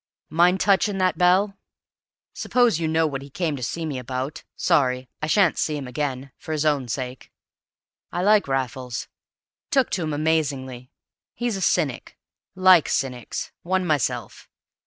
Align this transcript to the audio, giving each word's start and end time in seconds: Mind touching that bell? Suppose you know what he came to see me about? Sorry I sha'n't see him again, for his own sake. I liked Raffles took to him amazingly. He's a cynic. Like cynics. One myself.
Mind 0.31 0.59
touching 0.59 0.97
that 0.97 1.19
bell? 1.19 1.59
Suppose 2.33 2.79
you 2.79 2.87
know 2.87 3.05
what 3.05 3.21
he 3.21 3.29
came 3.29 3.55
to 3.55 3.61
see 3.61 3.85
me 3.85 3.99
about? 3.99 4.43
Sorry 4.55 5.07
I 5.21 5.27
sha'n't 5.27 5.59
see 5.59 5.77
him 5.77 5.87
again, 5.87 6.31
for 6.39 6.53
his 6.53 6.65
own 6.65 6.87
sake. 6.87 7.31
I 8.11 8.23
liked 8.23 8.47
Raffles 8.47 9.07
took 9.69 9.91
to 9.91 10.01
him 10.01 10.11
amazingly. 10.11 10.89
He's 11.35 11.55
a 11.55 11.61
cynic. 11.61 12.17
Like 12.55 12.89
cynics. 12.89 13.51
One 13.61 13.85
myself. 13.85 14.49